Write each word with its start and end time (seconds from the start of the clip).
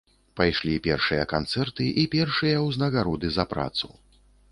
Пайшлі 0.39 0.71
першыя 0.87 1.25
канцэрты 1.33 1.85
і 2.03 2.05
першыя 2.15 2.57
ўзнагароды 2.69 3.27
за 3.37 3.45
працу. 3.53 3.93